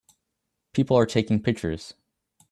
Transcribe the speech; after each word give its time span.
People 0.73 0.97
are 0.97 1.05
taking 1.05 1.39
pictures 1.43 1.93